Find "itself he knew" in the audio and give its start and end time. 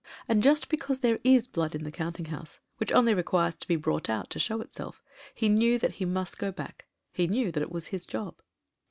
4.59-5.77